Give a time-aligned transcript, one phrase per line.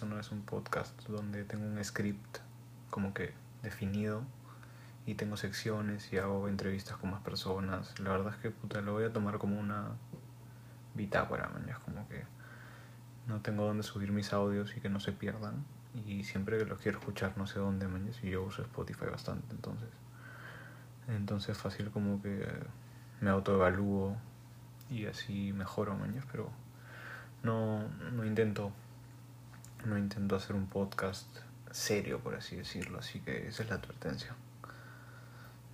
[0.00, 2.38] esto no es un podcast donde tengo un script
[2.88, 4.22] como que definido
[5.04, 8.00] y tengo secciones y hago entrevistas con más personas.
[8.00, 9.88] La verdad es que puta, lo voy a tomar como una
[10.94, 11.68] bitácora, man.
[11.68, 12.24] Es como que
[13.26, 15.66] no tengo dónde subir mis audios y que no se pierdan.
[16.06, 18.08] Y siempre que los quiero escuchar no sé dónde, man.
[18.22, 19.90] Y yo uso Spotify bastante, entonces.
[21.08, 22.48] Entonces fácil como que
[23.20, 24.16] me autoevalúo
[24.88, 26.18] y así mejoro, man.
[26.32, 26.48] Pero
[27.42, 28.72] no, no intento
[29.84, 31.26] no intento hacer un podcast
[31.70, 34.34] serio, por así decirlo, así que esa es la advertencia.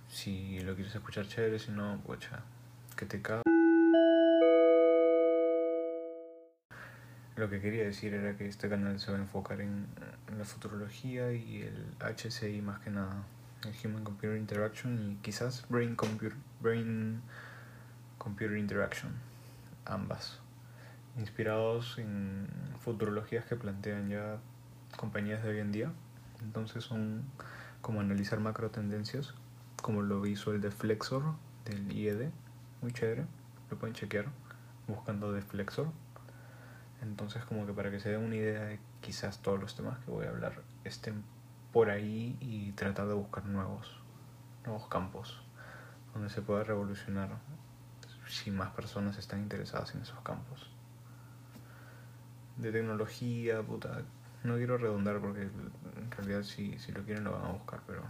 [0.09, 2.39] Si lo quieres escuchar chévere, si no, pocha,
[2.95, 3.43] que te cago.
[7.35, 9.85] Lo que quería decir era que este canal se va a enfocar en
[10.35, 13.23] la futurología y el HCI más que nada,
[13.63, 17.21] el Human Computer Interaction y quizás Brain Computer, Brain
[18.17, 19.11] Computer Interaction,
[19.85, 20.39] ambas,
[21.17, 22.47] inspirados en
[22.79, 24.37] futurologías que plantean ya
[24.95, 25.91] compañías de hoy en día.
[26.41, 27.23] Entonces son
[27.81, 29.33] como analizar macro tendencias,
[29.81, 32.29] como lo hizo el Deflexor del IED,
[32.81, 33.25] muy chévere,
[33.69, 34.25] lo pueden chequear
[34.87, 35.87] buscando Deflexor.
[37.01, 40.11] Entonces como que para que se den una idea de quizás todos los temas que
[40.11, 41.23] voy a hablar estén
[41.71, 43.99] por ahí y tratar de buscar nuevos,
[44.65, 45.41] nuevos campos
[46.13, 47.29] donde se pueda revolucionar
[48.27, 50.76] si más personas están interesadas en esos campos.
[52.57, 54.03] De tecnología, puta,
[54.43, 58.03] no quiero redondar porque en realidad si, si lo quieren lo van a buscar, pero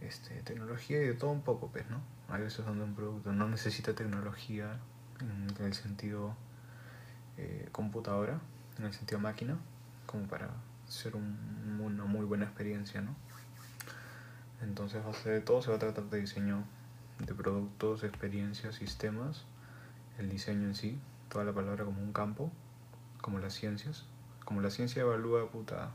[0.00, 2.00] este, tecnología y de todo un poco, pues, ¿no?
[2.28, 4.78] Hay veces donde un producto no necesita tecnología
[5.20, 6.34] en el sentido
[7.36, 8.40] eh, computadora,
[8.78, 9.56] en el sentido máquina,
[10.06, 10.50] como para
[10.88, 13.14] ser un, una muy buena experiencia, ¿no?
[14.62, 16.64] Entonces de todo se va a tratar de diseño
[17.18, 19.44] de productos, experiencias, sistemas,
[20.18, 20.98] el diseño en sí,
[21.28, 22.50] toda la palabra como un campo,
[23.24, 24.04] como las ciencias,
[24.44, 25.92] como la ciencia evalúa puta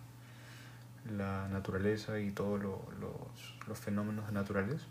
[1.15, 4.81] la naturaleza y todos lo, los, los fenómenos naturales,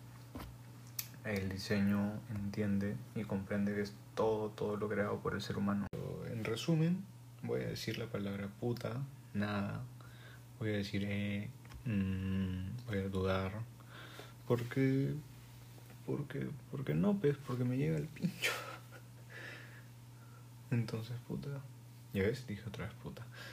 [1.25, 5.89] el diseño entiende y comprende que es todo, todo lo creado por el ser humano.
[6.30, 7.05] En resumen,
[7.42, 9.02] voy a decir la palabra puta,
[9.35, 9.83] nada,
[10.61, 11.51] voy a decir eh,
[11.86, 13.51] mmm, voy a dudar,
[14.46, 15.12] porque,
[16.07, 18.52] porque, porque no, pues, porque me llega el pincho.
[20.70, 21.48] Entonces, puta,
[22.13, 23.27] ya ves, dije otra vez puta.